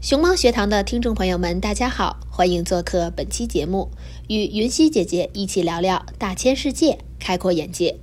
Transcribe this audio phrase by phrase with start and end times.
[0.00, 3.90] 熊猫学堂的听众朋友们，大家好，欢迎做客本期节目，
[4.28, 7.96] 与云溪姐姐一起聊聊大千世界，开阔眼界。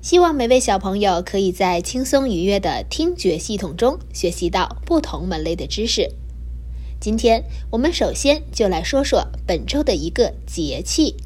[0.00, 6.08] 希望每位小朋友可以在轻松愉悦的听觉系统中学习到不同门类的知识。
[7.04, 11.16] 今天我们首先就来说说本周的一个节气，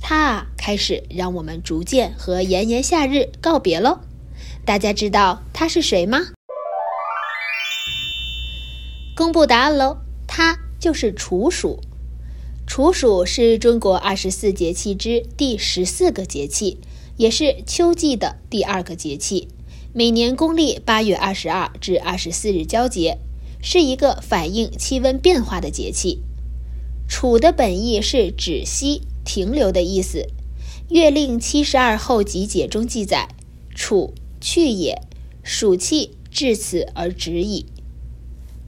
[0.00, 4.00] 它啊开始让我们逐渐和炎炎夏日告别喽。
[4.64, 6.20] 大家知道它是谁吗？
[9.14, 11.80] 公布答案喽，它就是处暑。
[12.66, 16.80] 处暑是中国二十四节气之第十四个节气，
[17.18, 19.48] 也是秋季的第二个节气。
[19.92, 23.18] 每年公历八月二十二至二十四日交节，
[23.62, 26.20] 是一个反映气温变化的节气。
[27.08, 30.18] 处的本意是止息、停留的意思，
[30.88, 33.28] 《月令七十二候集解》中记载
[33.74, 35.02] ：“处，去也，
[35.42, 37.66] 暑气至此而止矣。”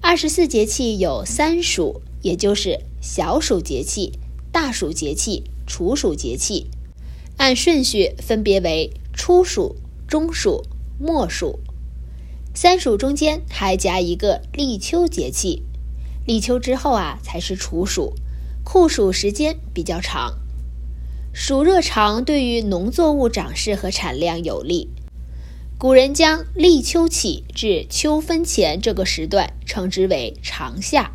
[0.03, 4.13] 二十四节气有三暑，也就是小暑节气、
[4.51, 6.67] 大暑节气、处暑节气，
[7.37, 9.77] 按顺序分别为初暑、
[10.09, 10.65] 中暑、
[10.99, 11.61] 末暑。
[12.55, 15.63] 三暑中间还夹一个立秋节气，
[16.27, 18.13] 立秋之后啊才是处暑，
[18.63, 20.35] 酷暑时间比较长。
[21.33, 24.91] 暑热长对于农作物长势和产量有利。
[25.79, 31.13] 古人将立秋起至秋分前这个时段称之为长夏。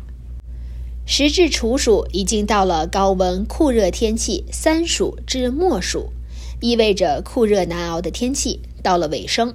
[1.06, 6.12] 时至处暑，已经到了高温酷热天气三暑至末暑，
[6.60, 9.54] 意味着酷热难熬的天气到了尾声。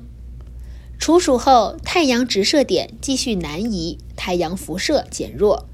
[1.04, 5.68] 处暑后，太阳直射点继续南移，太阳辐射减弱，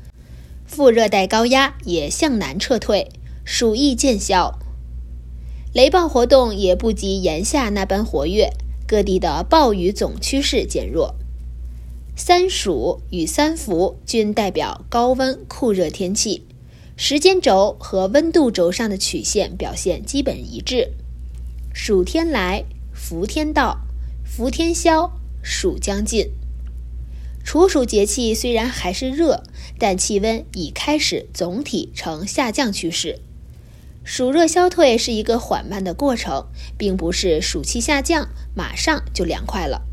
[0.66, 3.12] 副热带高压也向南撤退，
[3.46, 4.58] 暑意渐消，
[5.72, 8.50] 雷暴活动也不及炎夏那般活跃。
[8.88, 11.14] 各地的暴雨总趋势减弱，
[12.18, 16.48] 三暑与三伏均代表高温酷热天气，
[16.98, 20.94] 时间轴和温度轴上的曲线表现基本一致。
[21.72, 23.78] 暑天来，伏天到，
[24.26, 25.12] 伏天消，
[25.42, 26.32] 暑将近。
[27.44, 29.44] 处暑节气虽然还是热，
[29.80, 33.20] 但气温已开始总体呈下降趋势。
[34.04, 36.48] 暑热消退是一个缓慢的过程，
[36.78, 39.84] 并不是暑气下降马上就凉快了。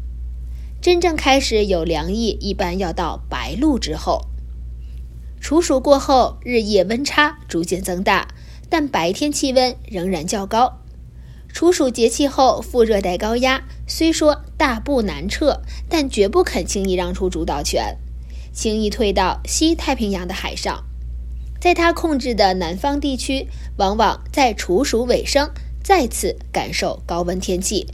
[0.80, 4.26] 真正开始有凉意，一般要到白露之后。
[5.40, 8.28] 处暑过后，日夜温差逐渐增大，
[8.68, 10.82] 但白天气温仍然较高。
[11.56, 17.96] 处暑节气后，副热带高压虽说大步南撤，但绝不肯轻易让出主导权，
[18.52, 20.84] 轻易退到西太平洋的海上。
[21.58, 23.48] 在他控制的南方地区，
[23.78, 25.50] 往往在处暑尾声
[25.82, 27.86] 再次感受高温天气，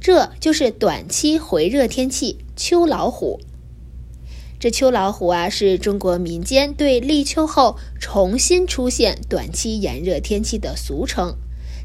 [0.00, 3.38] 这就是短期回热天气秋老虎。
[4.58, 11.36] 这秋老虎啊，是中国民间对立秋后重新出现短期炎热天气的俗称，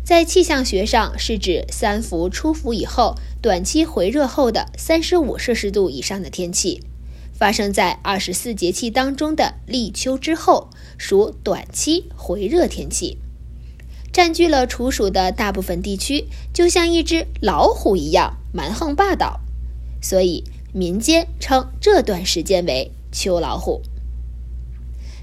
[0.07, 6.81] 在气象学上是指三伏初伏以后短期回热后的三十五摄氏度以上的天气。
[7.33, 13.17] 发生在二十四节气当中的立秋之后，属短期回热天气，
[14.13, 19.41] 占据了处暑的大部分地区，就像一只老虎一样蛮横霸道，
[20.01, 23.81] 所以民间称这段时间为秋老虎。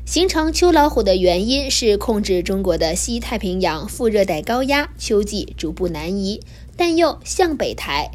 [0.05, 6.43] 形成秋老虎的原因是控制中国的西太平洋副热带高压秋季逐步南移，
[6.77, 8.11] 但又向北抬，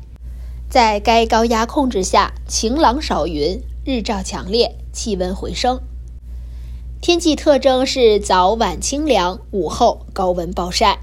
[0.69, 3.61] 在该高压控制下，晴朗少云。
[3.85, 5.81] 日照强烈，气温回升。
[7.01, 10.99] 天气特征是早晚清凉，午后高温暴晒。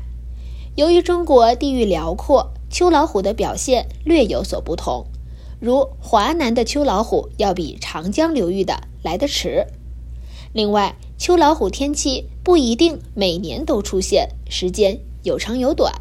[0.77, 5.07] 由于中国地域辽阔，秋老虎的表现略有所不同。
[5.59, 9.67] 如华南的秋老虎要比长江流域的来得迟。
[10.57, 15.93] 另外，秋老虎天气不一定每年都出现，时间有长有短，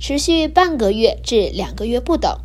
[0.00, 2.36] 持续半个月至两个月不等。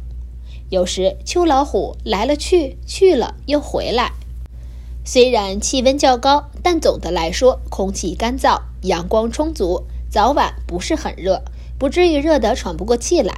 [0.69, 4.11] 有时秋老虎来了去，去了又回来。
[5.03, 11.41] 虽然气温较高，但总的来说空气干燥，阳光充足，早晚不是很热，
[11.79, 13.33] 不至于热得喘不过气来。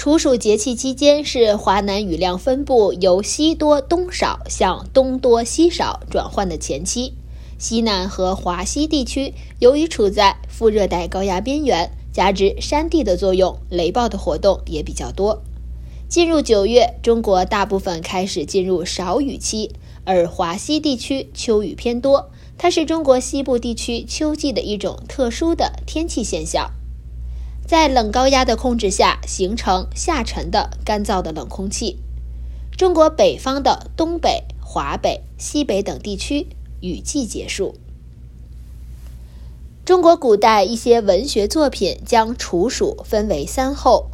[0.00, 7.12] 处暑节气期间是华南雨量分布由西多东少向东多西少转换的前期。
[7.58, 15.42] 西南和华西地区由于处在副热带高压边缘，加之山地的作用，雷暴的活动也比较多。
[16.08, 19.72] 进入九月，中国大部分开始进入少雨期，
[20.06, 22.30] 而华西地区秋雨偏多。
[22.56, 26.70] 它是中国西部地区秋季的一种特殊的天气现象。
[27.70, 32.00] 在冷高压的控制下，形成下沉的干燥的冷空气。
[32.76, 36.48] 中国北方的东北、华北、西北等地区
[36.80, 37.76] 雨季结束。
[39.84, 44.10] 中国古代一些文学作品将处暑分为三候。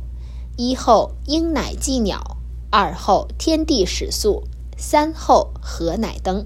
[0.59, 2.37] 一候鹰乃祭鸟，
[2.71, 4.45] 二候天地始肃，
[4.77, 6.45] 三候禾乃登。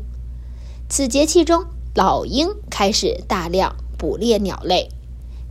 [0.89, 4.91] 此节气中，老鹰开始大量捕猎鸟类，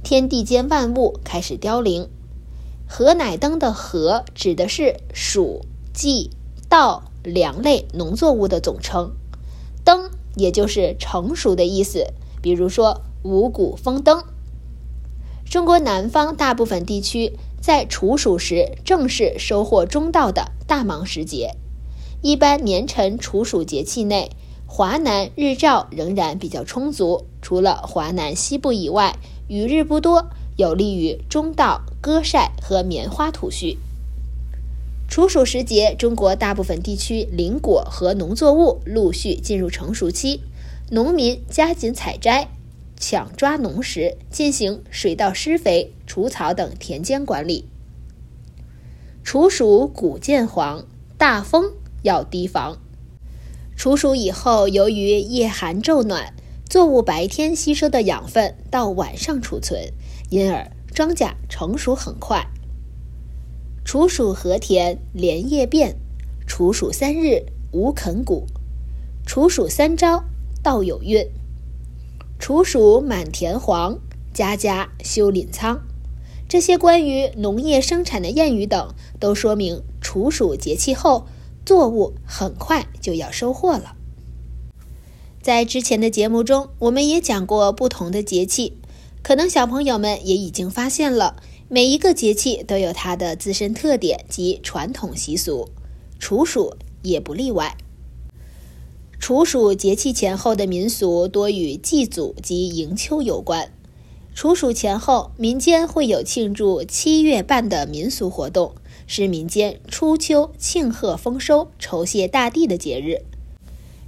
[0.03, 2.09] 天地间万物开始凋零。
[2.87, 5.61] 禾乃登的禾指的是黍、
[5.93, 6.31] 稷、
[6.67, 9.11] 稻、粮类农作物的总称，
[9.83, 12.07] 登也就是成熟的意思，
[12.41, 14.23] 比如说五谷丰登。
[15.45, 17.33] 中国南方大部分地区。
[17.61, 21.57] 在处暑时，正是收获中稻的大忙时节。
[22.21, 24.31] 一般年辰处暑节气内，
[24.65, 29.19] 华南日照仍然比较充足，除了华南西部以外，
[29.49, 33.77] 雨日不多，有利于中稻割晒和棉花吐絮。
[35.07, 40.41] 处暑时节，中国大部分地区林果和农作物陆续进入成熟期，
[40.91, 42.49] 农民加紧采摘。
[42.95, 47.65] 抢抓农时，进行水稻施肥、除草等田间管理。
[49.23, 50.85] 处暑谷渐黄，
[51.17, 51.71] 大风
[52.03, 52.77] 要提防。
[53.75, 56.33] 处暑以后，由于夜寒昼暖，
[56.69, 59.91] 作物白天吸收的养分到晚上储存，
[60.29, 62.45] 因而庄稼成熟很快。
[63.83, 65.95] 处暑禾田连夜变，
[66.45, 68.45] 处暑三日无垦谷，
[69.25, 70.23] 处暑三朝
[70.61, 71.27] 稻有孕。
[72.37, 73.97] 处暑满田黄，
[74.31, 75.81] 家家修廪仓。
[76.47, 81.25] 这些关于农业生产的谚语等，都说明处暑节气后，
[81.65, 83.95] 作物很快就要收获了。
[85.49, 88.73] 在之前的节目中，我们也讲过不同的节气，
[89.23, 95.67] 可能小朋友们也已经发现了，每一个节气都有它的自身特点及传统习俗，
[96.19, 97.75] 处暑也不例外。
[99.19, 103.73] 处暑节气前后的民俗多与祭祖及迎秋有关。
[104.35, 108.75] 处暑前后，民间会有庆祝七月半的民俗活动，
[109.07, 113.25] 是民间初秋庆贺丰收、酬谢大地的节日。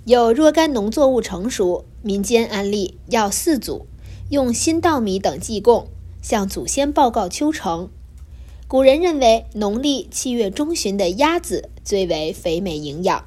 [0.06, 3.86] 有若干农作物成熟，民间安利要四组，
[4.30, 5.88] 用新稻米等祭供，
[6.22, 7.90] 向祖先报告秋成。
[8.68, 13.26] 古人认为，农历七月中旬的鸭子最为肥美营养。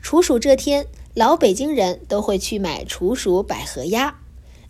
[0.00, 0.86] 处暑这天。
[1.16, 4.20] 老北京人都会去买处暑百合鸭，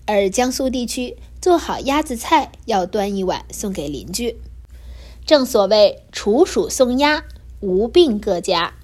[0.06, 4.36] 而江苏地区做好鸭子菜要端一碗送给邻居。
[5.24, 7.24] 正所谓处暑送鸭，
[7.58, 8.74] 无病各家。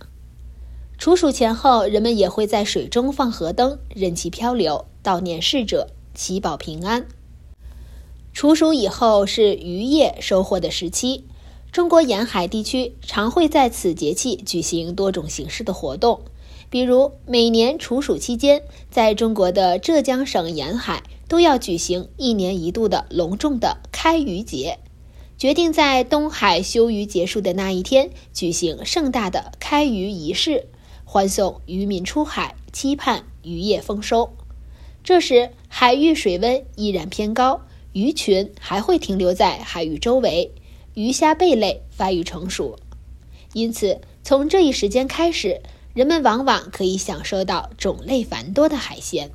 [1.03, 7.09] 处暑前后，人们也会在水中放河灯，任其漂流，悼念逝者，祈保平安。
[8.33, 11.25] 处暑以后是渔业收获的时期，
[11.73, 16.21] 中国沿海地区常会在此节气举行多种形式的活动，
[16.71, 24.79] 比如每年处暑期间，在中国的浙江省沿海都要举行一年一度的隆重的开渔节，
[25.37, 30.69] 决定在东海休渔结束的那一天举行盛大的开渔仪式，
[31.13, 34.33] 欢送渔民出海，期盼渔业丰收。
[35.05, 40.53] 这时海域水温依然偏高，鱼群还会停留在海域周围。
[40.95, 42.79] 鱼虾贝类发育成熟，
[43.53, 45.61] 因此从这一时间开始，
[45.93, 49.33] 人们往往可以享受到种类繁多的海鲜。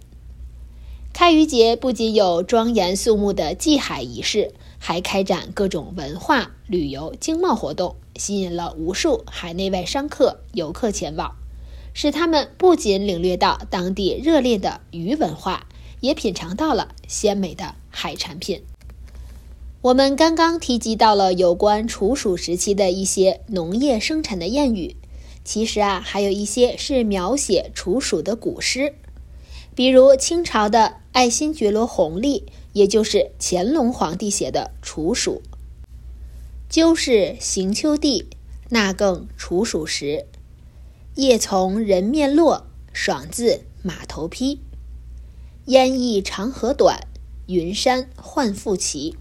[1.13, 11.35] 开渔节不仅有庄严肃穆的祭海仪式，还开展各种文化、旅游、经贸活动，吸引了无数海内外商客、游客前往，
[11.99, 15.65] 使他们不仅领略到当地热烈的鱼文化，
[15.99, 18.61] 也品尝到了鲜美的海产品。
[19.81, 24.95] 我们刚刚提及到了有关处暑时期的一些农业生产的谚语，
[25.43, 28.93] 其实啊，还有一些是描写处暑的古诗，
[29.73, 35.41] 比如清朝的爱新觉罗弘历，也就是乾隆皇帝写的《处暑》
[36.69, 38.27] ：“鸠是行秋地，
[38.69, 40.27] 那更处暑时。
[41.17, 44.61] 夜从人面落，爽自马头披。
[45.65, 47.07] 烟翳长河短，
[47.47, 49.15] 云山换复齐。”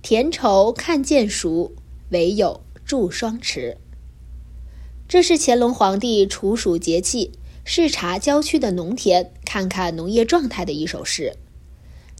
[0.00, 1.72] 田畴看见熟，
[2.08, 3.76] 唯有著霜迟。
[5.06, 7.32] 这是乾隆皇帝处暑节气
[7.66, 11.36] 视察郊区的农田，看看农业状态的一首诗。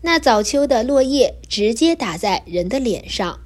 [0.02, 3.40] 那早秋的落叶直接打在人的脸上，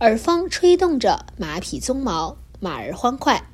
[0.00, 3.48] 耳风吹动着马匹鬃毛，马儿欢快。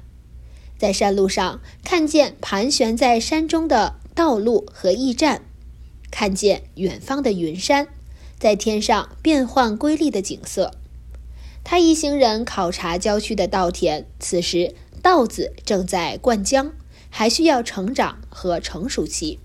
[0.83, 5.43] 在山路上看见盘旋在山中的道路和驿站，
[6.11, 7.87] 看见远方的云山。
[8.37, 10.73] 在天上变幻瑰丽的景色，
[11.63, 14.09] 他一行人考察郊区的稻田。
[14.19, 16.73] 此时稻子正在灌浆，
[17.09, 19.39] 还需要成长和成熟期。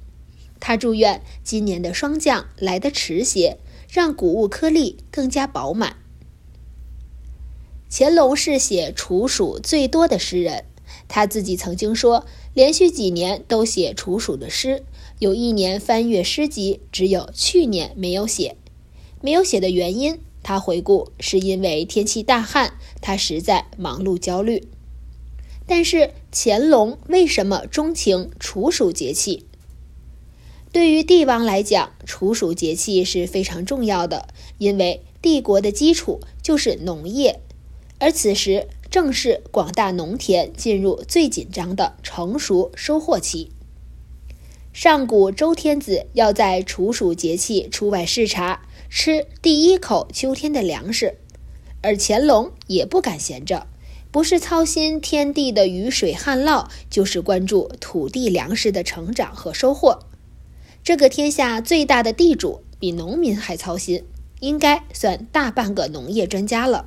[0.59, 5.97] 他祝愿今年的霜降来得迟些，让谷物颗粒更加饱满。
[7.91, 10.65] 乾隆是写处暑最多的诗人，
[11.07, 14.83] 他自己曾经说，连续几年都写处暑的诗，
[15.19, 18.55] 有一年翻阅诗集，只有去年没有写。
[19.21, 24.67] 没有写的原因，他回顾是因为天气大旱，他实在忙碌焦虑。
[25.65, 29.45] 但是乾隆为什么钟情处暑节气？
[30.71, 34.27] 对于帝王来讲，处暑节气是非常重要的，
[34.59, 37.39] 因为帝国的基础就是农业，
[37.99, 43.51] 而此时正是广大农田进入最紧张的成熟收获期。
[44.73, 48.61] 上古周天子要在处暑节气出外视察。
[48.89, 51.17] 吃第一口秋天的粮食，
[51.81, 53.67] 而乾隆也不敢闲着，
[54.11, 59.99] 不是操心天地的雨水旱涝，就是关注土地粮食的成长和收获。
[60.85, 64.05] 这个天下最大的地主比农民还操心，
[64.39, 66.85] 应该算大半个农业专家了。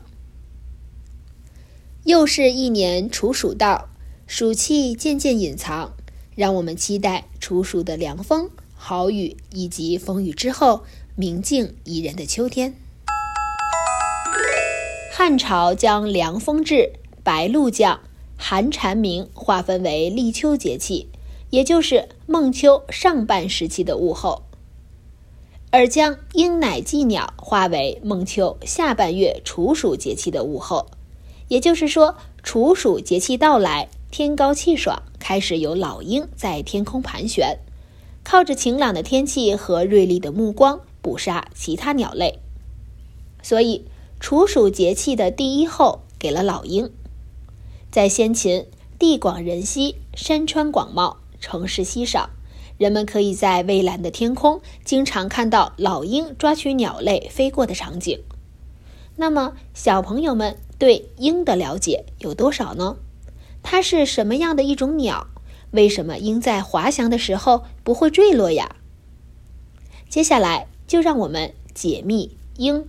[2.04, 3.88] 又是一年处暑到，
[4.26, 5.92] 暑气渐渐隐藏，
[6.34, 10.82] 让我们期待处暑的凉风、好雨以及风雨之后。
[11.16, 12.74] 明净宜人的秋天。
[15.12, 18.00] 汉朝将凉风至、白露降、
[18.38, 21.08] 寒蝉鸣划分为立秋节气，
[21.50, 24.44] 也就是孟秋上半时期的物候；
[25.70, 30.86] 而将鹰乃祭鸟划为孟秋下半月处暑节气的物候。
[31.50, 32.14] 也就是说，
[32.44, 37.58] 处暑节气到来，天高气爽，开始有老鹰在天空盘旋，
[38.22, 40.80] 靠着晴朗的天气和锐利的目光。
[41.02, 42.40] 捕杀其他鸟类，
[43.42, 43.86] 所以
[44.20, 46.92] 处暑节气的第一候给了老鹰。
[47.90, 48.66] 在先秦，
[48.98, 52.28] 地广人稀，山川广袤，城市稀少，
[52.76, 58.22] 人们可以在蔚蓝的天空经常看到老鹰抓取鸟类飞过的场景。
[59.16, 62.96] 那么，小朋友们对鹰的了解有多少呢？
[63.62, 65.28] 它是什么样的一种鸟？
[65.70, 68.74] 为什么鹰在滑翔的时候不会坠落呀？
[70.08, 70.66] 接下来。
[70.90, 72.84] 就让我们解密鹰。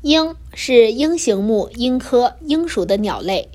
[0.00, 3.50] 鹰是鹰形目鹰科鹰属的鸟类，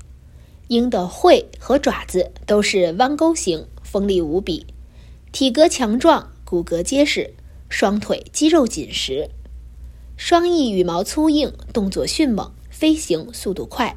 [0.68, 4.66] 鹰的喙和爪子都是弯钩形，锋利无比，
[5.30, 7.34] 体格强壮，骨骼结实，
[7.68, 9.28] 双腿肌肉紧实，
[10.18, 13.96] 双翼羽毛粗硬，动作迅猛，飞行速度快，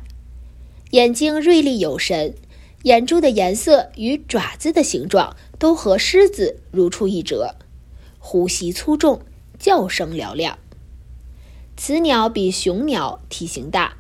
[0.92, 2.36] 眼睛锐利有神，
[2.84, 7.56] 眼珠的颜色与爪子的形状都和狮子如出一辙。
[8.20, 9.22] 呼吸粗重，
[9.58, 10.60] 叫声嘹亮。
[11.76, 13.98] 雌鸟比雄鸟体型大。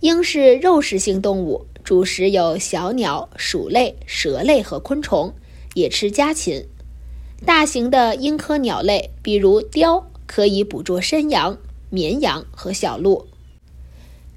[0.00, 5.32] 鹰是肉食性动物，主食有小鸟、鼠类、蛇类和昆虫，
[5.72, 6.66] 也吃家禽。
[7.46, 11.58] 大型的鹰科鸟类，比如雕，可以捕捉山羊、
[11.88, 13.26] 绵羊和小鹿。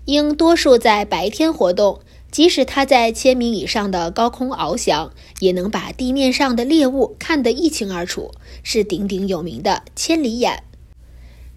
[0.06, 2.00] 鹰多数在白天活动，
[2.32, 8.32] 即使它在千米以上的高空翱翔，也能把地面上的猎物看得一清二楚，
[8.64, 10.64] 是鼎鼎有名的千里眼。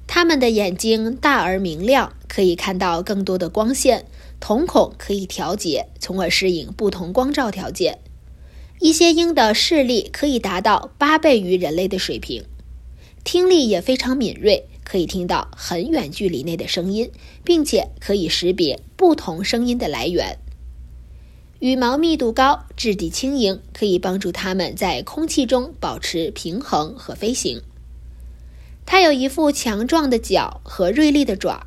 [0.07, 4.05] 它们的眼睛大而明亮，可以看到更多的光线，
[4.38, 8.00] 瞳孔可以调节，从而适应不同光照条件。
[8.81, 12.45] 一些鹰的视力可以达到八倍于人类的水平，
[13.26, 14.68] 听力也非常敏锐。
[14.85, 17.11] 可以听到很远距离内的声音，
[17.42, 20.38] 并且可以识别不同声音的来源。
[21.59, 27.62] 羽毛密度高、质地轻盈，可以帮助它们在空气中保持平衡和飞行。
[28.87, 31.66] 它有一副强壮的脚和锐利的爪，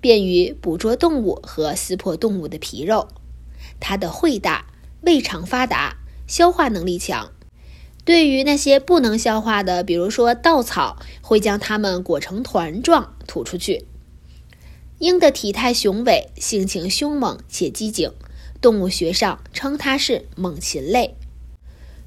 [0.00, 3.08] 便于捕捉动物和撕破动物的皮肉。
[3.80, 4.66] 它的喙大，
[5.00, 5.96] 胃肠发达，
[6.28, 7.32] 消化能力强。
[8.04, 13.86] 对于那些不能消化的，比如说稻草，会将它们裹成团状吐出去。
[14.98, 18.12] 鹰的体态雄伟，性情凶猛且机警，
[18.60, 21.14] 动物学上称它是猛禽类。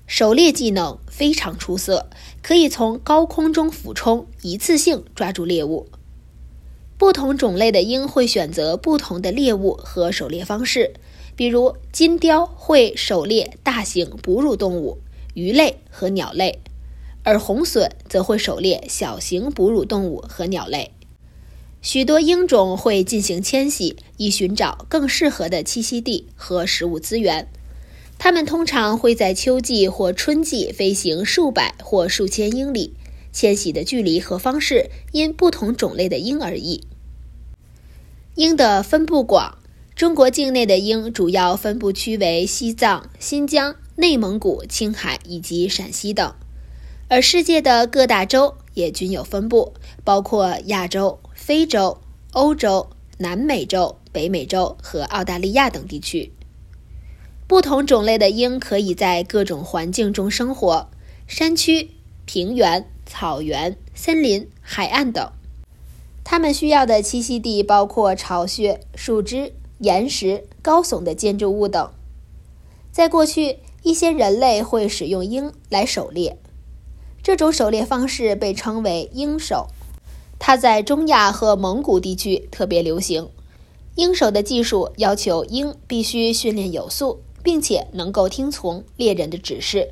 [0.05, 2.09] 狩猎技能非常出色，
[2.41, 5.87] 可以从高空中俯冲，一次性抓住猎物。
[6.97, 10.93] 不同种类的鹰会选择不同的猎物和狩猎方式，
[11.35, 14.99] 比如金雕会狩猎大型哺乳动物。
[15.35, 16.59] 鱼类和鸟类，
[17.23, 20.91] 而红隼则会狩猎小型哺乳动物和鸟类。
[21.81, 27.47] 许多鹰种会进行迁徙，以寻找更适合的栖息地和食物资源。
[28.17, 32.93] 它们通常会在秋季或春季飞行数百或数千英里，
[33.33, 36.87] 迁徙的距离和方式因不同种类的鹰而异。
[38.35, 39.59] 鹰的分布广，
[39.95, 43.75] 中国境内的鹰主要分布区为西藏、新疆。
[43.97, 46.35] 内蒙古、青海以及陕西等，
[47.07, 51.99] 而世界的各大洲也均有分布，包括亚洲、非洲、
[52.33, 56.33] 欧洲、南美洲、北美洲和澳大利亚等地区。
[57.47, 60.89] 不同种类的鹰可以在各种环境中生活：
[61.25, 61.91] 山区、
[62.25, 65.31] 平原、草原、森林、海岸等。
[66.25, 71.89] 它们需要的栖息地包括巢穴、树枝、岩石、高耸的建筑物等。
[72.91, 73.59] 在过去。
[73.85, 76.39] 一些人类会使用鹰来狩猎，
[77.21, 79.67] 这种狩猎方式被称为鹰狩。
[80.39, 83.29] 它在中亚和蒙古地区特别流行。
[83.93, 89.91] 鹰狩的技术要求鹰必须训练有素，并且能够听从猎人的指示，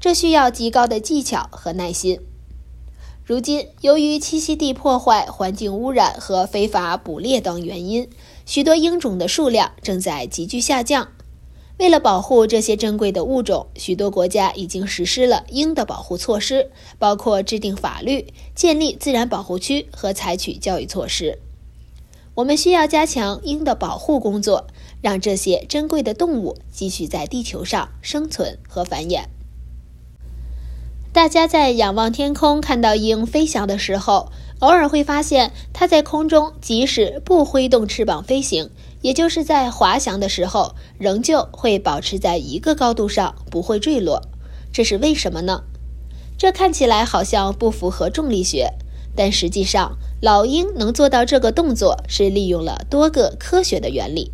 [0.00, 2.18] 这需要极高的技巧和耐心。
[3.26, 8.08] 如今，由于栖息地破坏、环境污染和非法捕猎等原因，
[8.46, 11.08] 许多鹰种的数量正在急剧下降。
[11.76, 21.40] 为了保护这些珍贵的物种，许多国家已经实施了鹰的保护措施，包括制定法律、建立自然保护区和采取教育措施。
[22.36, 24.68] 我们需要加强鹰的保护工作，
[25.00, 29.24] 让这些珍贵的动物继续在地球上生存和繁衍。
[31.12, 38.70] 大家在仰望天空看到鹰飞翔的时候，偶尔会发现它在空中即使不挥动翅膀飞行。
[39.02, 44.22] 也就是在滑翔的时候，仍旧会保持在一个高度上，不会坠落。
[44.72, 45.64] 这是为什么呢？
[46.38, 48.72] 这看起来好像不符合重力学，
[49.14, 54.32] 但实际上，老鹰能做到这个动作是利用了多个科学的原理。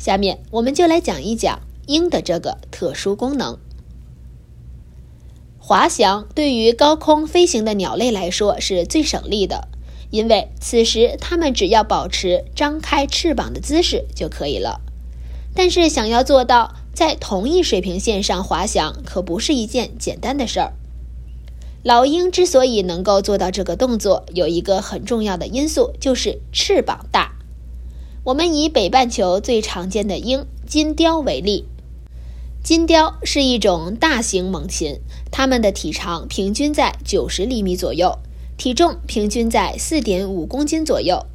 [0.00, 3.56] 下面我们就来讲一讲鹰的这个特殊功能。
[5.68, 9.66] 滑翔对于高空飞行的鸟类来说是最省力的。
[10.10, 14.80] 因为此时它们只要保持张开翅膀的姿势就可以了，
[15.56, 20.74] 但是想要做到在同一水平线上滑翔，可不是一件简单的事儿。
[21.82, 27.32] 老鹰之所以能够做到这个动作，有一个很重要的因素，就是翅膀大。
[28.22, 31.64] 我们以北半球最常见的鹰金雕为例，
[32.62, 38.18] 金雕是一种大型猛禽，它们的体长平均在九十厘米左右。
[38.58, 41.26] 体重平均在四点五公斤左右，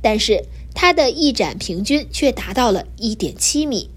[0.00, 3.90] 但是它的翼展平均却达到了一点七米。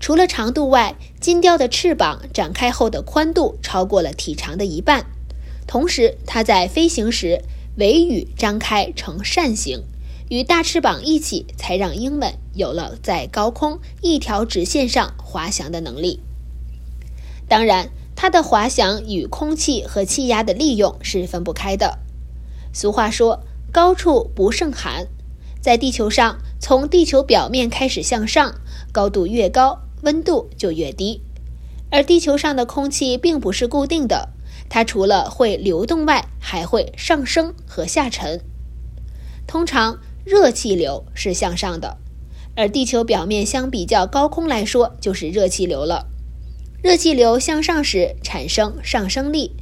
[0.00, 5.06] 除了长度外，金雕的翅膀展开后的宽度超过了体长的一半。
[5.68, 7.44] 同时，它在飞行时
[7.76, 9.84] 尾羽张开成扇形，
[10.30, 16.18] 与大翅膀一起，才让鹰们有了在高空一条直线上滑翔的能力。
[17.46, 17.88] 当然。
[18.22, 22.00] 它的滑翔与空气和气压的利用是分不开的。
[22.70, 23.40] 俗话说
[23.72, 25.06] ：“高处不胜寒。
[25.62, 28.56] 在地球上，从地球表面开始向上，
[28.92, 31.22] 高度越高，温度就越低。
[31.90, 34.28] 而地球上的空气并不是固定的，
[34.68, 38.42] 它除了会流动外，还会上升和下沉。
[39.46, 41.96] 通常，热气流是向上的，
[42.54, 46.08] 而地球表面相比较高空来说，就是热气流了。
[46.82, 49.52] 热气流向上时产生上升力，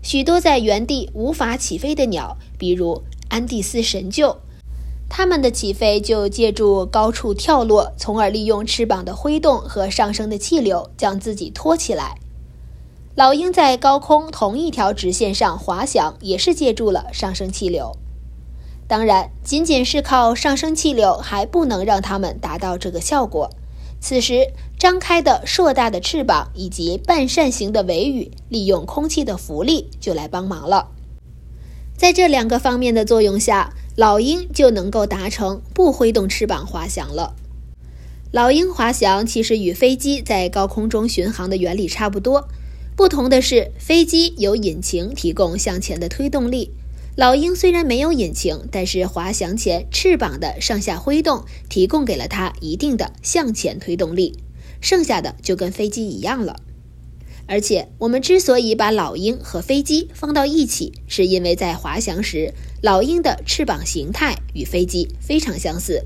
[0.00, 4.36] 许多在原地无法起飞的鸟，比如安第斯神鹫。
[5.08, 12.16] 它们的起飞就借助高处跳落，从而利用翅膀的挥动和上升的气流将自己托起来。
[13.16, 17.96] 老鹰在高空同一条直线上滑翔，也是借助了上升气流。
[18.86, 23.50] 当然，仅仅是靠上升气流还不能让它们达到这个效果。
[24.00, 30.90] 此时，张开的硕大的翅膀以及半扇形的尾羽，利用空气的浮力就来帮忙了。
[31.96, 37.34] 在这两个方面的作用下，老鹰就能够达成不挥动翅膀滑翔了。
[38.30, 42.46] 老鹰滑翔其实与飞机在高空中巡航的原理差不多，
[42.94, 46.70] 不同的是，飞机有引擎提供向前的推动力，
[47.18, 54.38] 老鹰虽然没有引擎，但是滑翔前翅膀的上下挥动提供给了它一定的向前推动力，
[54.80, 56.60] 剩下的就跟飞机一样了。
[57.48, 66.04] 而且，我们之所以把老鹰和飞机放到一起，是因为在滑翔时，老鹰的翅膀形态与飞机非常相似。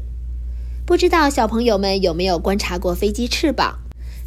[0.87, 3.81] 不知道小朋友们有没有观察过飞机翅膀？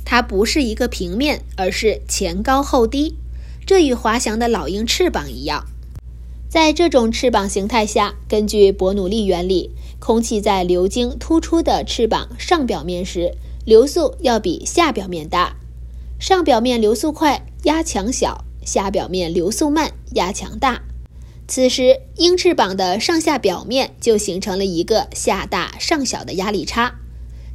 [0.06, 3.18] 它不是一个平面，而是前高后低，
[3.66, 5.66] 这与滑翔的老鹰翅膀一样。
[6.56, 13.34] 在这种翅膀形态下，根据伯努利原理，空气在流经突出的翅膀上表面时，
[13.66, 15.58] 流速要比下表面大。
[16.18, 20.82] 上表面流速快，压强小；下表面流速慢，压强大。
[21.46, 26.96] 此时，鹰翅膀的上下表面就形成了一个下大上小的压力差。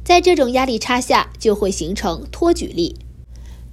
[0.03, 2.97] 在这种压力差下，就会形成托举力。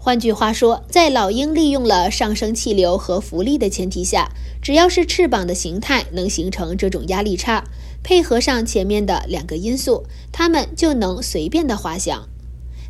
[0.09, 4.31] 换句话说，在老鹰利用了上升气流和浮力的前提下，
[4.63, 7.65] 只要是翅膀的形态能形成这种压力差，
[8.03, 12.27] 配合上前面的两个因素，它们就能随便的滑翔。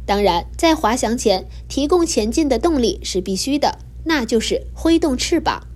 [0.06, 5.66] 当然，在滑翔前提供前进的动力是必须的，那就是挥动翅膀。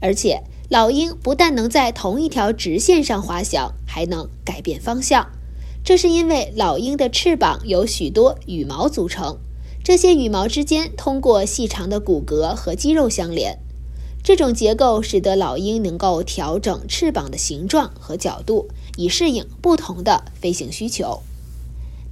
[0.00, 5.32] 而且，老鹰不但能在同一条直线上滑翔，还能改变方向。
[5.82, 9.36] 这是因为老鹰的翅膀由许多羽毛组成，
[9.82, 13.58] 这些羽毛之间通过细长的骨骼和肌肉相连。
[14.22, 21.20] 这种结构使得老鹰能够调整翅膀的形状和角度，以适应不同的飞行需求。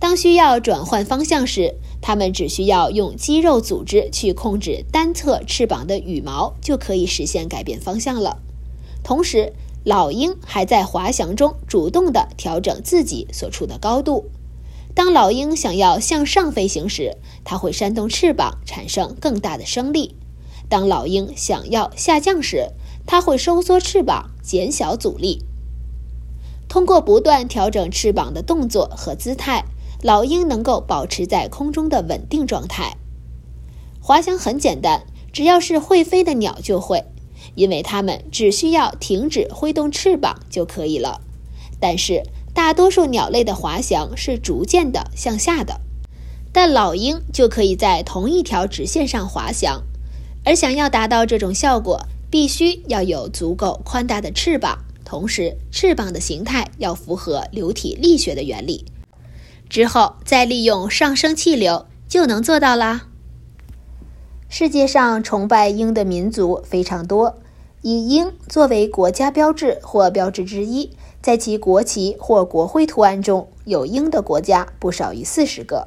[0.01, 8.39] 当需要转换方向时，它们只需要用肌肉组织去控制单侧翅膀的羽毛，就可以实现改变方向了。
[9.05, 9.53] 同时，
[9.85, 14.31] 老鹰还在滑翔中主动地调整自己所处的高度。
[14.99, 20.17] 当老鹰想要向上飞行时，它会扇动翅膀，产生更大的升力；
[20.69, 22.73] 当老鹰想要下降时，
[23.07, 25.45] 它会收缩翅膀，减小阻力。
[26.69, 29.67] 通过不断调整翅膀的动作和姿态。
[30.03, 32.97] 老鹰能够保持在空中的稳定状态。
[34.01, 37.05] 滑翔很简单，只要是会飞的鸟就会，
[37.55, 41.21] 因为它们只需要停止挥动翅膀就可以了。
[41.79, 42.25] 但是
[42.59, 45.81] 大多数鸟类的滑翔是逐渐的向下的，
[46.53, 49.85] 但老鹰就可以在同一条直线上滑翔。
[50.45, 58.85] 而想要达到这种效果，必须要有足够宽大的翅膀，同时翅膀的形态要符合流体力学的原理。
[59.69, 63.07] 之后再利用上升气流就能做到啦。
[64.49, 67.39] 世界上崇拜鹰的民族非常多，
[67.83, 70.91] 以鹰作为国家标志或标志之一，
[71.29, 75.87] 在其国旗或国徽图案中有鹰的国家不少于四十个。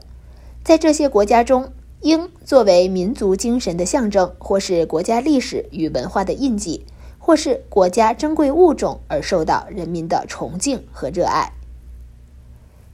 [0.64, 6.86] 在这些国家中，鹰作为民族精神的象征，或是国家历史与文化的印记，
[7.18, 11.54] 或是国家珍贵物种而受到人民的崇敬和热爱。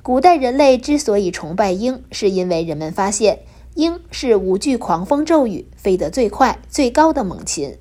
[0.01, 3.39] 古代人类之所以崇拜鹰，是因为人们发现
[3.75, 7.77] 鹰是无惧狂风骤雨、飞得最快、最高的猛禽。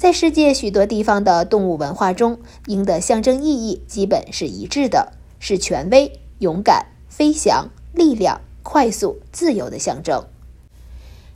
[0.00, 10.24] 在世界许多地方的动物文化中，鹰的象征意义基本是一致的，是权威、勇敢、飞翔、力量、快速、自由的象征。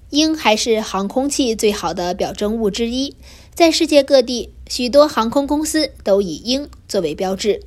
[0.09, 3.15] 鹰还是航空器最好的表征物之一，
[3.53, 7.65] 在世界各地，许多航空公司都以鹰作为标志。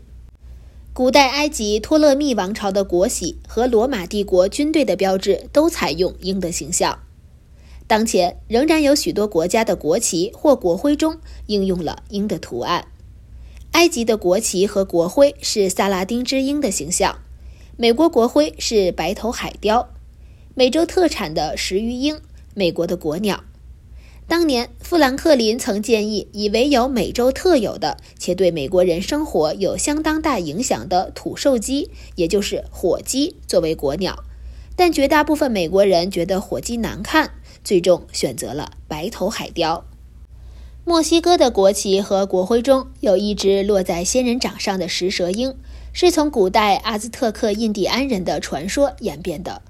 [0.94, 6.98] 古代埃及托勒密王朝的国玺和罗马帝国军队的标志都采用鹰的形象。
[7.88, 12.86] 当前仍然有许多国家的国旗或国徽中应用了鹰的图案。
[13.72, 17.20] 埃及的国旗和国徽是萨拉丁之鹰的形象，
[17.78, 19.90] 美国国徽是白头海雕，
[20.56, 22.20] 美洲特产的食鱼鹰，
[22.54, 23.44] 美国的国鸟。
[24.28, 34.26] 当年，富兰克林曾建议以唯有美洲特有的且对美国人生活有相当大影响的土兽鸡，也就是火鸡作为国鸟，
[34.76, 37.32] 但绝大部分美国人觉得火鸡难看，
[37.68, 39.84] 最终选择了白头海雕。
[40.86, 45.54] 墨西哥的国旗和国徽中有一只落在仙人掌上的食蛇鹰，
[45.92, 49.62] 是从古代阿兹特克印第安人的传说演变的。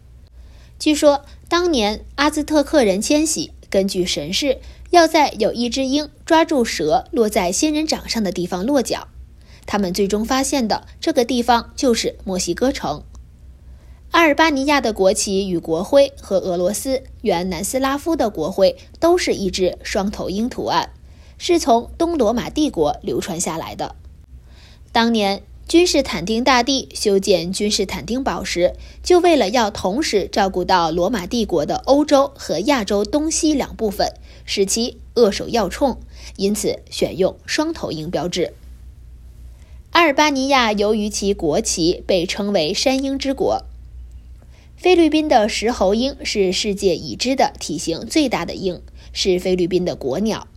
[0.78, 3.52] 据说，当年阿兹特克人迁徙。
[3.68, 4.60] 根据神事，
[4.92, 9.08] 要在有一只鹰抓住蛇落在仙人掌上的地方落脚。
[9.66, 13.04] 他们最终发现的这个地方就是墨西哥城。
[14.12, 20.92] 阿尔巴尼亚的国旗与国徽和俄罗斯原南斯拉夫的国徽都是一只双头鹰图案，
[21.38, 23.96] 是从东罗马帝国流传下来的。
[24.92, 25.44] 当年。
[25.68, 34.14] 君士坦丁大帝修建君士坦丁堡时，就为了要同时照顾到罗马帝国的欧洲和亚洲东西两部分，
[34.46, 36.00] 使其扼守要冲，
[36.38, 38.54] 因此选用双头鹰标志。
[39.92, 43.64] 阿尔巴尼亚由于其国旗被称为“山鹰之国”。
[44.78, 48.80] 菲律宾的石猴鹰是世界已知的体型最大的鹰，
[49.12, 50.48] 是菲律宾的国鸟。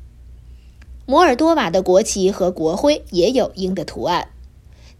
[1.07, 4.29] 摩尔多瓦的国旗和国徽也有鹰的图案。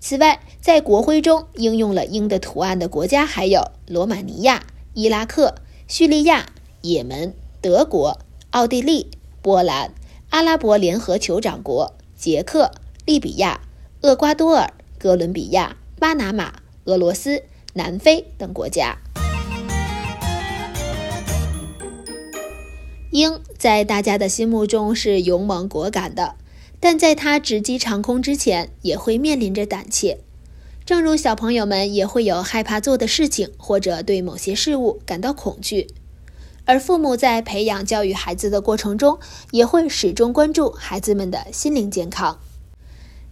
[0.01, 5.57] 此外，在国徽中应用了鹰的图案的国家还有罗马尼亚、伊拉克、
[5.87, 6.47] 叙利亚、
[6.81, 9.11] 也门、德国、奥地利、
[9.43, 9.93] 波兰、
[10.31, 12.73] 阿拉伯联合酋长国、捷克、
[13.05, 13.61] 利比亚、
[14.01, 16.55] 厄瓜多尔、哥伦比亚、巴拿马、
[16.87, 17.43] 俄罗斯、
[17.75, 18.97] 南非等国家。
[23.11, 26.37] 鹰在大家的心目中是勇猛果敢的。
[26.83, 30.19] 但在它直击长空之前，也会面临着胆怯，
[30.87, 35.89] 正如小朋友们也会有害怕做的事情，或者对某些事物感到恐惧。
[36.65, 39.19] 而父母在培养教育孩子的过程中，
[39.51, 42.39] 也会始终关注孩子们的心灵健康。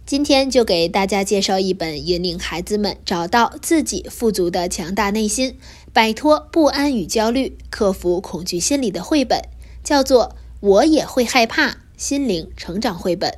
[0.09, 5.55] 今天就给大家介绍一本引领孩子们找到自己富足的强大内心，
[5.93, 9.39] 摆脱不安与焦虑，克服恐惧心理的绘本，
[9.83, 10.29] 叫做
[10.61, 11.69] 《我也会害怕》。
[11.95, 13.37] 心灵成长绘本，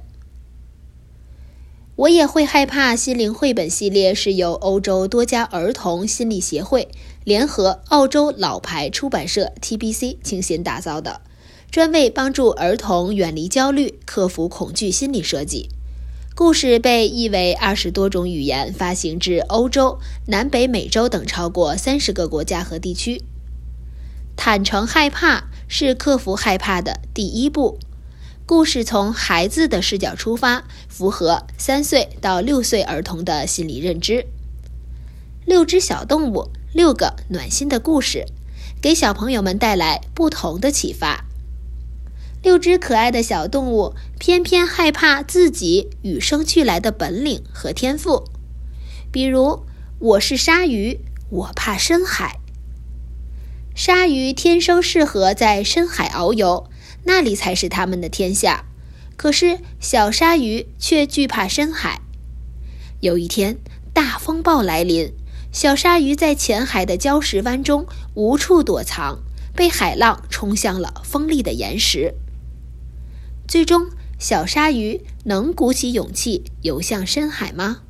[1.97, 2.95] 我也会害怕。
[2.95, 6.87] 心灵绘本系列是由欧洲多家儿童心理协会
[7.25, 11.19] 联合澳洲老牌出版社 TBC 精心打造的，
[11.69, 15.67] 专为帮助儿童远离焦虑、克服恐惧心理设计。
[16.33, 23.21] 故事被译为二十多种语言，发行至欧洲、南北美洲等超过三十个国家和地区。
[24.37, 27.77] 坦诚害怕是克服害怕的第一步。
[28.45, 34.25] 故事从孩子的视角出发，符合三岁到六岁儿童的心理认知。
[35.45, 38.25] 六只小动物，六个暖心的故事，
[38.81, 41.25] 给小朋友们带来不同的启发。
[42.43, 48.25] 六只可爱的小动物偏偏害怕自己与生俱来的本领和天赋，
[49.11, 49.63] 比如
[49.99, 50.99] 我是鲨鱼，
[51.29, 52.39] 我怕深海。
[53.75, 56.67] 鲨鱼天生适合在深海遨游。
[57.03, 58.65] 那里才是它们的天下，
[59.17, 62.01] 可是小鲨鱼却惧怕深海。
[62.99, 63.57] 有一天，
[63.91, 65.11] 大风暴来临，
[65.51, 69.19] 小鲨鱼在浅海的礁石湾中无处躲藏，
[69.55, 72.13] 被海浪冲向了锋利的岩石。
[73.51, 77.81] 最终，小鲨鱼能鼓起勇气游向深海吗？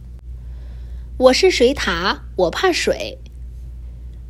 [1.17, 3.19] 我是水獭，我怕水。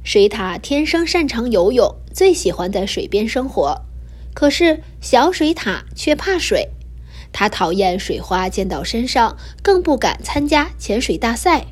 [0.03, 3.85] 水獭天生擅长游泳，最喜欢在水边生活。
[4.33, 6.71] 可是小水獭却怕水，
[7.31, 11.67] 它讨厌水花溅到身上，更不敢参加潜水大赛。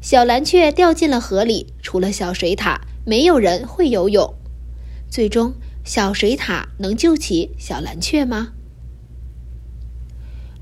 [0.00, 4.32] 小蓝雀掉进了河里，除了小水獭，没有人会游泳。
[5.10, 5.54] 最终，
[5.84, 8.54] 小水獭能救起小蓝雀吗？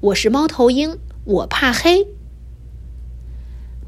[0.00, 2.08] 我是猫头鹰，我怕黑。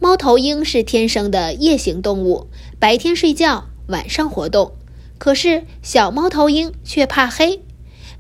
[0.01, 2.47] 猫头鹰是天生的夜行动物，
[2.79, 4.77] 白天睡觉，晚上活动。
[5.19, 7.63] 可是小猫头鹰却怕黑，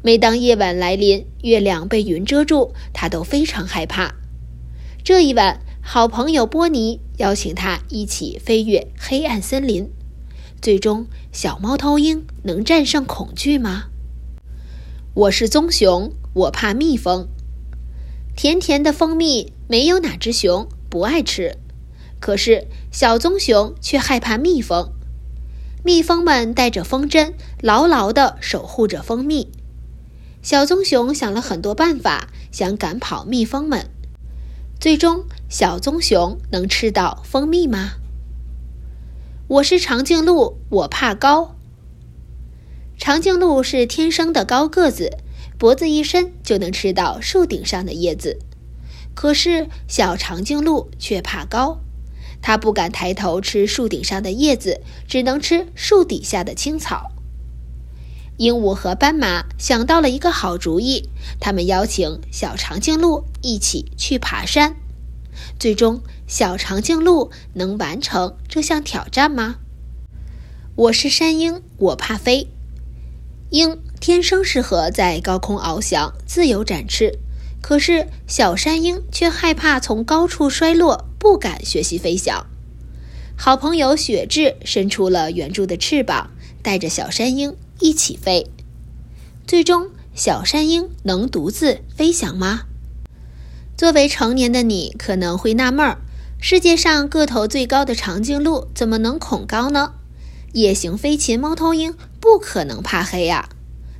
[0.03, 4.17] 每当夜晚来临，月亮被云遮住，它都非常害怕。
[5.05, 9.89] 这一晚，好朋友波尼邀请他一起飞越黑暗森林。
[10.65, 13.89] 最终，小猫头鹰能战胜恐惧吗？
[15.13, 17.29] 我是棕熊，我怕蜜蜂。
[18.35, 21.59] 甜甜的蜂蜜，没有哪只熊不爱吃。
[22.19, 24.91] 可是小棕熊却害怕蜜蜂。
[25.85, 29.53] 蜜蜂们带着风筝，牢牢地守护着蜂蜜。
[30.41, 33.91] 小棕熊想了很多办法，想赶跑蜜蜂们，
[34.81, 37.97] 最终，小棕熊能吃到蜂蜜吗？
[39.47, 41.55] 我是长颈鹿，我怕高。
[42.97, 45.19] 长颈鹿是天生的高个子，
[45.59, 48.39] 脖子一伸就能吃到树顶上的叶子。
[49.15, 51.83] 可是小长颈鹿却怕高，
[52.41, 57.11] 它不敢抬头吃树顶上的叶子，只能吃树底下的青草。
[58.39, 64.75] 鹦鹉和斑马想到了一个好主意，他们邀请小长颈鹿一起去爬山。
[65.59, 69.57] 最终，小长颈鹿能完成这项挑战吗？
[70.75, 72.49] 我是山鹰，我怕飞。
[73.51, 77.19] 鹰天生适合在高空翱翔，自由展翅。
[77.61, 82.47] 可是小山鹰却害怕从高处摔落，不敢学习飞翔。
[83.37, 86.31] 好朋友雪雉伸出了援助的翅膀，
[86.63, 88.47] 带着小山鹰一起飞。
[89.47, 92.63] 最终，小山鹰能独自飞翔吗？
[93.77, 95.99] 作为成年的你，可能会纳闷儿：
[96.47, 99.95] 世界上个头最高的长颈鹿怎么能恐高呢？
[100.53, 103.49] 夜行飞禽猫头鹰不可能怕黑呀。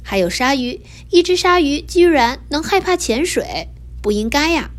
[0.03, 3.71] 还有鲨鱼，一只鲨鱼居然能害怕潜水，
[4.03, 4.73] 不应该呀。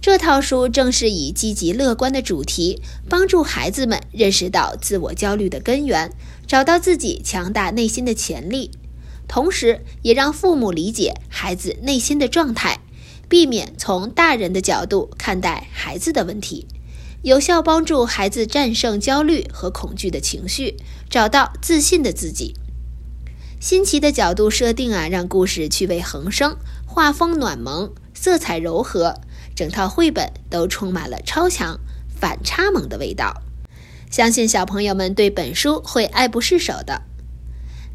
[0.00, 6.10] 这套书正是以积极乐观的主题，帮助孩子们认识到自我焦虑的根源，
[6.46, 8.70] 找到自己强大内心的潜力，
[9.28, 12.80] 同时也让父母理解孩子内心的状态，
[13.28, 16.66] 避免从大人的角度看待孩子的问题，
[17.22, 20.76] 有效帮助孩子战胜焦虑和恐惧的情绪，
[21.10, 22.54] 找到自信的自己。
[23.58, 29.20] 新奇的角度设定啊，让故事趣味横生，画风暖萌，色彩柔和，
[29.56, 31.80] 整套绘本都充满了超强
[32.14, 33.42] 反差萌的味道。
[34.10, 37.02] 相信小朋友们对本书会爱不释手的。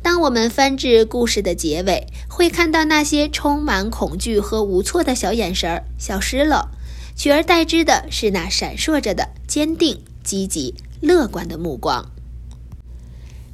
[0.03, 6.71] 当我们翻至故事的结尾，会看到那些充满恐惧和无措的小眼神儿消失了，
[7.15, 12.11] 取而代之的是那闪烁着的坚定、积极、乐观的目光。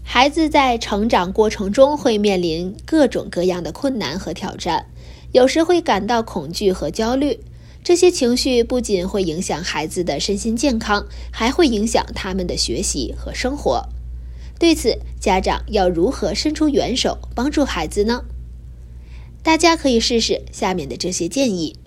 [0.03, 4.85] 孩子在成长过程中会面临各种各样的困难和挑战，
[5.33, 7.41] 有时会感到恐惧和焦虑。
[7.83, 13.89] 这些情绪不仅会影响孩子的身心健康，还会影响他们的学习和生活。
[14.59, 18.25] 对此，家长要如何伸出援手帮助孩子呢？
[19.43, 21.77] 大家可以试试下面的这些建议。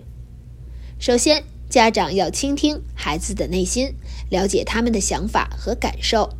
[0.97, 3.95] 首先，家长要倾听孩子的内心，
[4.29, 6.37] 了解他们的想法和感受。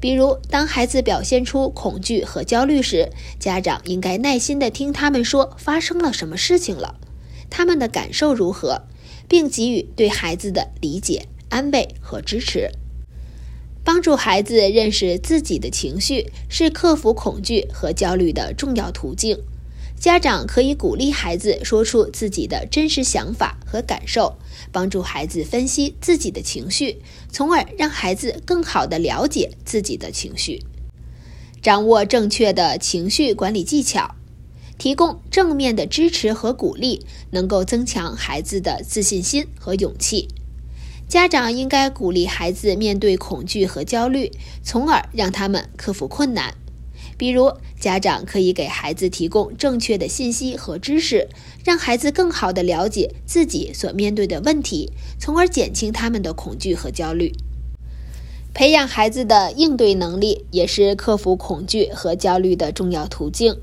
[0.00, 6.98] 比如，当孩子表现出恐惧和焦虑时，家长应该耐心地听他们说发生了什么事情了，
[7.48, 8.82] 他们的感受如何，
[9.28, 12.70] 并给予对孩子的理解、安慰和支持。
[13.84, 19.38] 帮助孩子认识自己的情绪是克服恐惧和焦虑的重要途径。
[20.00, 24.36] 家长可以鼓励孩子说出自己的真实想法和感受。
[24.72, 30.64] 帮助孩子分析自己的情绪，从而让孩子更好地了解自己的情绪，
[31.62, 34.16] 掌握正确的情绪管理技巧，
[34.78, 40.28] 提供正面的支持和鼓励，能够增强孩子的自信心和勇气。
[41.08, 46.54] 家长应该鼓励孩子面对恐惧和焦虑，从而让他们克服困难。
[47.16, 51.28] 比如，家长可以给孩子提供正确的信息和知识，
[51.64, 57.32] 让孩子更好地了解自己所面对的问题，从而减轻他们的恐惧和焦虑。
[58.52, 63.56] 培养孩子的应对能力，也是克服恐惧和焦虑的重要途径。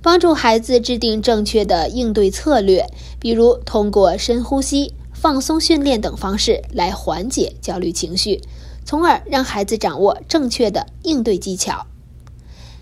[0.00, 2.86] 帮助孩子制定正确的应对策略，
[3.18, 4.92] 比如通过深呼吸、
[5.24, 8.42] 放松训练等方式来缓解焦虑情绪，
[8.84, 11.86] 从而让孩子掌握正确的应对技巧。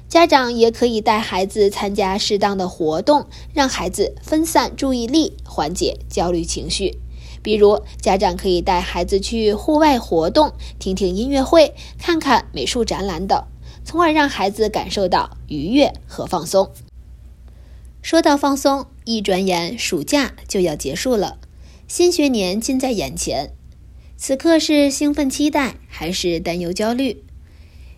[0.09, 6.99] 家长也可以带孩子参加适当的活动，让孩子分散注意力，缓解焦虑情绪。
[7.43, 13.41] 比如，家长可以带孩子去户外活动，听听音乐会，看看美术展览等，
[13.85, 16.73] 从而让孩子感受到愉悦和放松。
[18.03, 21.39] 说到放松，一转眼暑假就要结束了，
[21.95, 23.53] 新学年近在眼前，
[24.17, 27.23] 此刻是兴奋期待，还是担忧焦虑？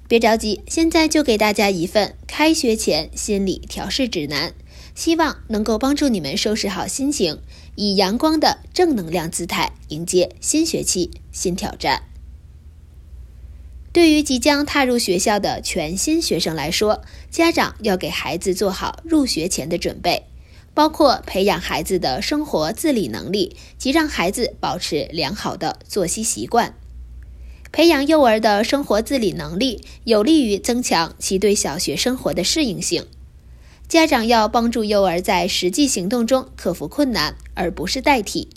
[0.09, 4.53] 别着急，现在就给大家一份开学前心理调试指南，
[4.97, 7.39] 希望能够帮助你们收拾好心情，
[7.77, 12.03] 以阳光的正能量姿态迎接新学期新挑战。
[13.93, 20.25] 对于即将踏入学校的全新学生来说，家长要给孩子做好入学前的准备，
[20.75, 26.75] 包括培养孩子的生活自理能力及让孩子保持良好的作息习惯。
[27.72, 33.07] 培养幼儿的生活自理能力，有利于增强其对小学生活的适应性。
[33.89, 38.49] 家长要帮助幼儿在实际行动中克服困难，而不是代替。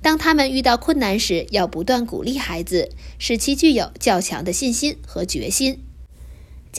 [0.00, 5.84] 当他们遇到困难时，要不断鼓励孩子，使其具有较强的信心和决心。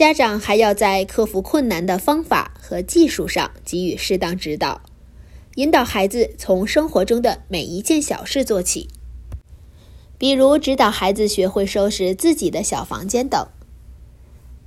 [0.00, 4.80] 家长还要在克服困难的方法和技术上给予适当指导，
[5.56, 8.88] 引导孩子从生活中的每一件小事做起，
[10.16, 13.46] 比如指导孩子学会收拾自己的小房间等。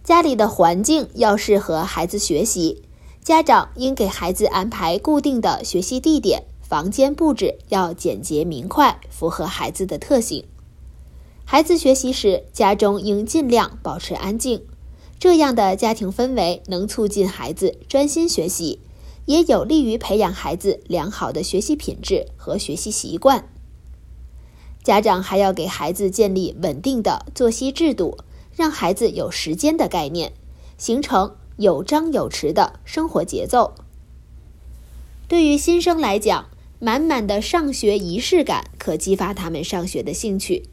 [0.03, 2.83] 家里的环境要适合孩子学习，
[3.23, 6.43] 家长应给孩子安排固定的学习地点。
[6.61, 10.45] 房间布置要简洁明快，符合孩子的特性。
[11.43, 14.63] 孩子学习时，家中应尽量保持安静，
[15.23, 18.81] 这样的家庭氛围能促进孩子专心学习，
[19.25, 23.47] 也有利于培养孩子良好的学习品质和学习习惯。
[24.83, 28.17] 家长还要给孩子建立稳定的作息制度，
[28.53, 30.33] 让孩子有时间的概念，
[30.77, 33.75] 形成有章有弛的生活节奏。
[35.29, 36.49] 对于新生来讲，
[36.79, 40.67] 满满的上学仪式感可激发他们上学的兴趣。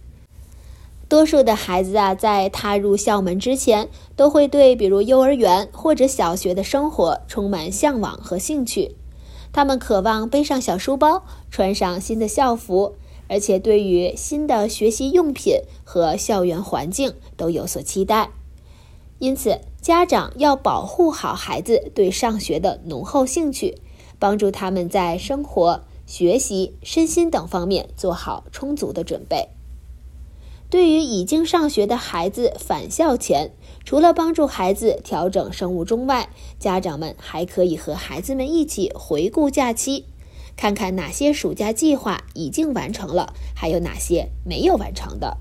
[1.11, 8.95] 多数的孩子啊，在踏入校门之前，都会对比如幼儿园或者小学的生活充满向往和兴趣。
[9.53, 12.95] 他们渴望背上小书包，穿上新的校服，
[13.27, 18.31] 而且对于新的学习用品和校园环境都有所期待。
[19.19, 23.83] 因此，家长要保护好孩子对上学的浓厚兴趣，
[24.21, 25.81] 帮助他们在生活。
[26.07, 29.49] 学习、身心等方面做好充足的准备。
[30.71, 33.51] 对于已经上学的孩子，返校前，
[33.85, 36.29] 除了帮助孩子调整生物钟外，
[36.61, 40.07] 家长们还可以和孩子们一起回顾假期，
[40.57, 45.39] 看看哪些暑假计划已经完成了，还有哪些没有完成的，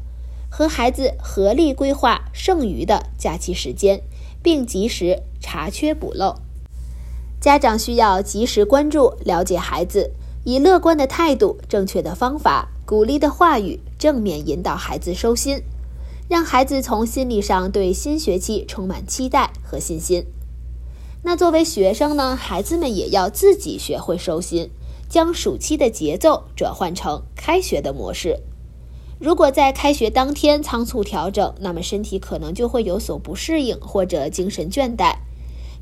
[0.50, 4.02] 和孩子合力规划剩余的假期时间，
[4.42, 6.38] 并及时查缺补漏。
[7.40, 10.12] 家长需要及时关注、了解孩子。
[10.46, 15.62] 以乐观的态度、正确的方法、鼓励的话语，正面引导孩子收心，
[16.28, 20.26] 让孩子从心理上对新学期充满期待和信心。
[21.22, 24.72] 那作为学生呢，孩子们也要自己学会收心，
[25.08, 28.40] 将暑期的节奏转换成开学的模式。
[29.20, 35.18] 如果在开学当天仓促调整，那么身体可能就会有所不适应或者精神倦怠。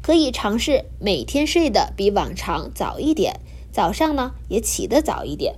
[0.01, 3.39] 可以尝试每天睡得比往常早一点。
[3.71, 5.55] 早上呢，也起得早一点，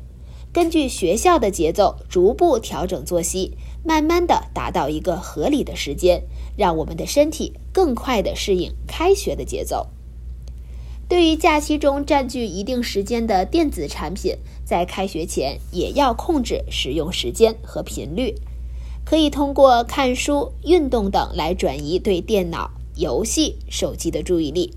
[0.60, 6.22] 根据学校的节奏逐步调整作息，慢慢的达到一个合理的时间，
[6.58, 9.88] 让我们的身体更快的适应开学的节奏。
[11.08, 14.36] 对于假期中占据一定时间的电子产品，
[14.66, 18.36] 在开学前也要控制使用时间和频率，
[19.06, 24.74] 可以通过看书、运动等来转移对电脑、游戏、手机的注意力。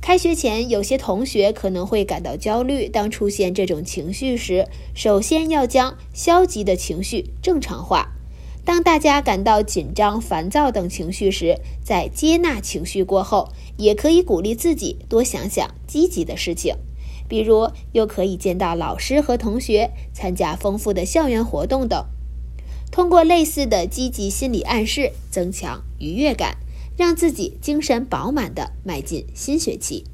[0.00, 2.88] 开学前，有些同学可能会感到焦虑。
[2.88, 8.12] 当出现这种情绪时，首先要将消极的情绪正常化。
[8.64, 16.76] 当大家感到紧张、烦躁等情绪时，在接纳情绪过后，也可以鼓励自己多想想积极的事情，
[17.28, 22.06] 比如又可以见到老师和同学，参加丰富的校园活动等。
[22.90, 26.56] 通过类似的积极心理暗示，增强愉悦感。
[27.00, 30.04] 让自己精神饱满地迈进新学期。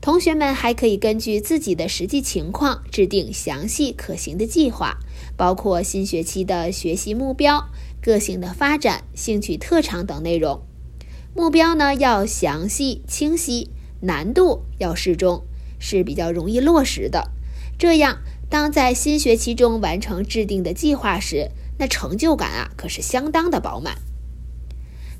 [0.00, 4.96] 同学们还可以根据自己的实际情况制定详细可行的计划，
[5.36, 7.68] 包括新学期的学习目标、
[8.00, 10.62] 个性的发展、兴趣特长等内容。
[11.34, 13.68] 目标呢要详细清晰，
[14.00, 15.42] 难度要适中，
[15.78, 17.32] 是比较容易落实的。
[17.78, 23.98] 这样，当在新学期中完成制定的计划时，那成就感啊可是相当的饱满。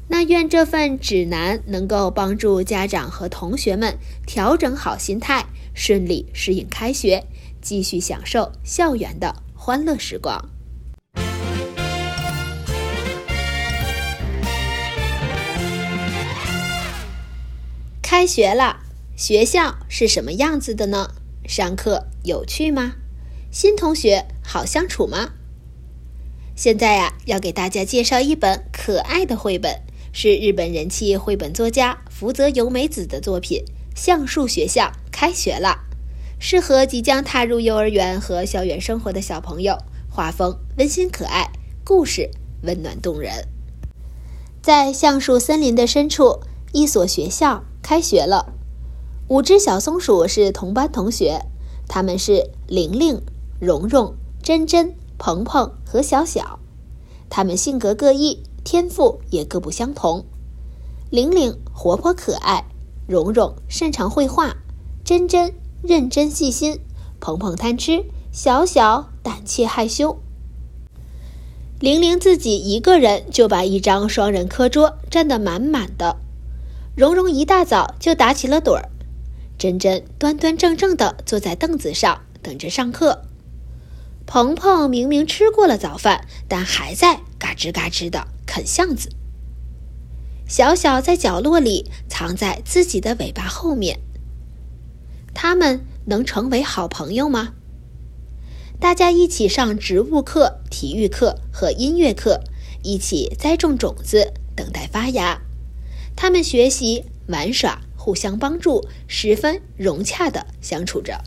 [0.09, 7.25] 那愿这份指南能够帮助家长和同学们调整好心态，顺利适应开学，
[7.61, 10.49] 继续享受校园的欢乐时光。
[18.01, 18.79] 开学了，
[19.17, 21.11] 学校是什么样子的呢？
[21.47, 22.95] 上课有趣吗？
[23.51, 25.31] 新同学好相处吗？
[26.55, 29.83] 现在呀，要给大家介绍一本可爱的绘本。
[30.19, 33.63] 是日本人气绘本作家福泽由美子的作品
[33.95, 35.69] 《橡树学校开学了》，
[36.39, 39.77] 适合即将踏入幼儿园和校园生活的小朋友。
[40.09, 41.51] 画风温馨可爱，
[41.85, 42.31] 故事
[42.63, 43.47] 温暖动人。
[44.63, 46.41] 在橡树森林的深处，
[46.73, 48.55] 一所学校开学了。
[49.29, 51.43] 五只小松鼠是同班同学，
[51.87, 53.21] 他们是玲玲、
[53.61, 56.59] 蓉蓉、珍珍、鹏鹏和小小，
[57.29, 58.43] 他们性格各异。
[58.67, 60.25] 天赋也各不相同，
[61.09, 62.65] 玲玲活泼可爱，
[63.07, 64.57] 蓉蓉擅长绘画，
[65.05, 65.55] 珍珍
[65.85, 66.81] 认真细心，
[67.21, 70.19] 鹏鹏贪吃，小小胆怯害羞。
[71.79, 76.17] 玲玲自己一个人就把一张双人课桌占得满满的。
[76.97, 78.89] 蓉蓉一大早就打起了盹儿，
[79.57, 83.23] 珍珍端端正正地坐在凳子上等着上课。
[84.27, 89.11] 鹏鹏明明吃过了早饭，但还在嘎吱嘎吱地啃橡子。
[90.49, 93.99] 小小在角落里藏在自己的尾巴后面。
[95.35, 97.55] 他们能成为好朋友吗？
[98.79, 102.43] 大家一起上植物课、体育课和音乐课，
[102.83, 105.41] 一起栽种种子，等待发芽。
[106.15, 111.23] 他们学习、玩耍，互相帮助，十分融洽地相处着。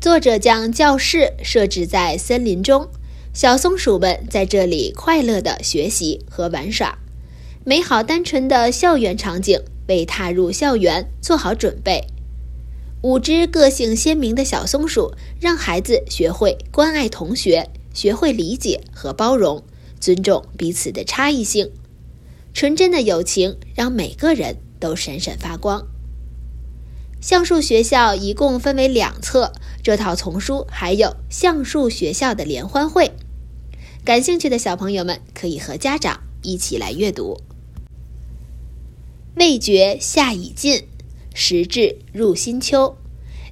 [0.00, 2.88] 作者将教室设置在森林中，
[3.32, 6.98] 小松鼠们在这里快乐地学习和玩耍，
[7.64, 12.04] 美好单纯的校园场景为踏入校园做好准备。
[13.02, 19.62] 五只个性鲜明的小松鼠让孩子学会关爱同学，学会理解和包容，
[20.00, 21.70] 尊重彼此的差异性。
[22.52, 25.86] 纯真的友情让每个人都闪闪发光。
[27.20, 29.52] 橡树学校一共分为两册，
[29.82, 33.12] 这套丛书还有橡树学校的联欢会。
[34.06, 37.38] 感兴趣的小朋友们可以和家长一起来阅读。
[39.34, 40.84] 味觉夏已尽，
[41.34, 42.96] 时至入新秋。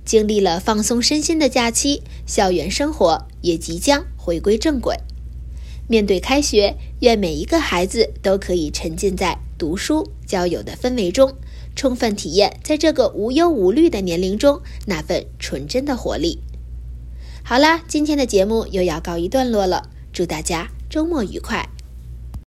[0.02, 4.96] 经历了放松身心的假期，校园生活也即将回归正轨。
[5.86, 11.34] 面对开学，愿每一个孩子都可以沉浸在读书、交友的氛围中，
[11.78, 16.40] 充分体验在这个无忧无虑的年龄中那份纯真的活力。
[17.44, 21.68] 好啦，今天的节目又要告一段落了，祝大家周末愉快。